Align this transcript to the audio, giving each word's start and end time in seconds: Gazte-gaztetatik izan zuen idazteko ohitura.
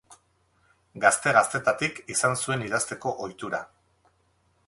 Gazte-gaztetatik 1.03 2.01
izan 2.15 2.35
zuen 2.45 2.65
idazteko 2.69 3.15
ohitura. 3.27 3.63